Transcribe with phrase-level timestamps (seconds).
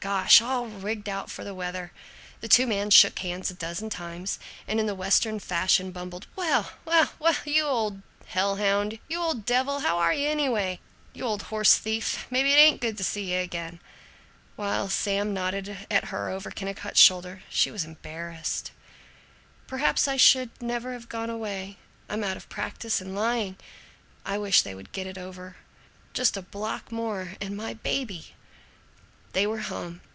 [0.00, 1.92] Gosh, all rigged out for the weather."
[2.40, 6.72] The two men shook hands a dozen times and, in the Western fashion, bumbled, "Well,
[6.84, 10.80] well, well, well, you old hell hound, you old devil, how are you, anyway?
[11.12, 13.78] You old horse thief, maybe it ain't good to see you again!"
[14.56, 18.72] While Sam nodded at her over Kennicott's shoulder, she was embarrassed.
[19.68, 21.76] "Perhaps I should never have gone away.
[22.08, 23.56] I'm out of practise in lying.
[24.26, 25.58] I wish they would get it over!
[26.12, 28.34] Just a block more and my baby!"
[29.34, 30.02] They were home.